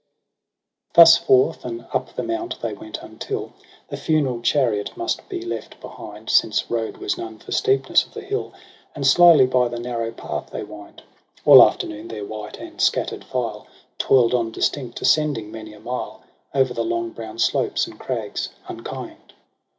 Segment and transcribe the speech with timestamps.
[0.95, 3.53] Thus forth and up the mount they went, until
[3.89, 6.27] The funeral chariot must be left behind.
[6.31, 8.45] Since road was none for steepness of the hill•
[8.95, 11.03] And slowly by the narrow path they wind:
[11.45, 13.67] AU afternoon their white and'scatter'd file
[13.99, 19.33] ToU'd on distinct, ascending many a mile Over the long brown slopes and crags unkind.